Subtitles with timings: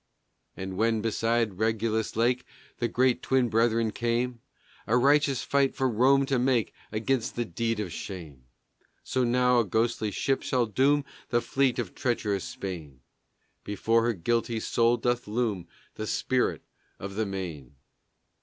[0.57, 2.43] As when beside Regillus Lake
[2.79, 4.41] The Great Twin Brethren came
[4.87, 8.45] A righteous fight for Rome to make Against the Deed of Shame
[9.03, 13.01] So now a ghostly ship shall doom The fleet of treacherous Spain:
[13.63, 16.63] Before her guilty soul doth loom The Spirit
[16.97, 17.75] of the Maine!